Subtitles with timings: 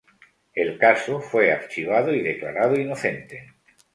[0.55, 3.53] El caso fue archivado y declarado inocente.